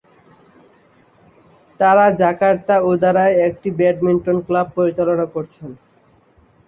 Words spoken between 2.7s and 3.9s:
উদারায় একটি